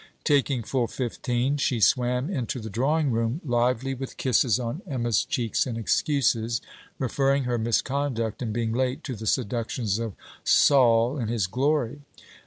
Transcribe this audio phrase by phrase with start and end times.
[0.23, 5.67] Taking full fifteen, she swam into the drawing room, lively with kisses on Emma's cheeks,
[5.67, 6.59] and excuses,
[6.97, 12.01] referring her misconduct in being late to the seductions of 'Sol' in his glory.